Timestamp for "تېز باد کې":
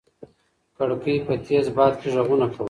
1.47-2.07